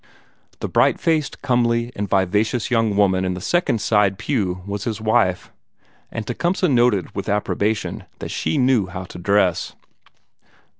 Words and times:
The 0.61 0.67
bright 0.67 0.99
faced, 0.99 1.43
comely, 1.43 1.91
and 1.95 2.09
vivacious 2.09 2.71
young 2.71 2.95
woman 2.97 3.23
in 3.23 3.35
the 3.35 3.39
second 3.39 3.81
side 3.81 4.17
pew 4.17 4.63
was 4.65 4.85
his 4.85 4.99
wife 4.99 5.51
and 6.11 6.25
Tecumseh 6.25 6.69
noted 6.69 7.13
with 7.15 7.29
approbation 7.29 8.05
that 8.17 8.31
she 8.31 8.57
knew 8.57 8.87
how 8.87 9.03
to 9.03 9.19
dress. 9.19 9.75